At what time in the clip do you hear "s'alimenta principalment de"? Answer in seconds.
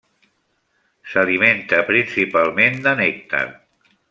1.11-2.99